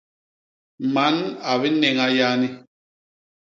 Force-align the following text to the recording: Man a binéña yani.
Man 0.93 1.15
a 1.51 1.53
binéña 1.61 2.07
yani. 2.19 2.49